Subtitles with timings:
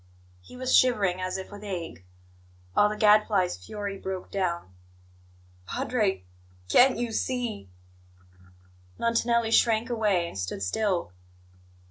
[0.41, 2.03] He was shivering as if with ague.
[2.75, 4.73] All the Gadfly's fury broke down.
[5.67, 6.23] "Padre,
[6.69, 7.69] can't you see"
[8.97, 11.11] Montanelli shrank away, and stood still.